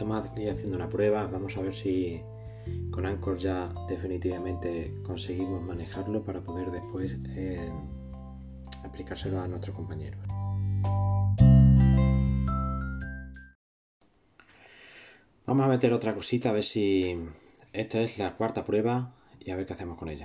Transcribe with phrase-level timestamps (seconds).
[0.00, 2.22] aquí haciendo una prueba, vamos a ver si
[2.90, 7.70] con Anchor ya definitivamente conseguimos manejarlo para poder después eh,
[8.84, 10.20] aplicárselo a nuestros compañeros.
[15.46, 17.18] Vamos a meter otra cosita a ver si
[17.72, 20.18] esta es la cuarta prueba y a ver qué hacemos con ella.